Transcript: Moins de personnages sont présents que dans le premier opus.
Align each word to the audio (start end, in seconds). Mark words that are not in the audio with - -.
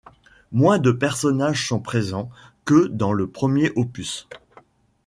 Moins 0.51 0.79
de 0.79 0.91
personnages 0.91 1.67
sont 1.67 1.79
présents 1.79 2.31
que 2.65 2.87
dans 2.87 3.13
le 3.13 3.27
premier 3.29 3.71
opus. 3.75 4.27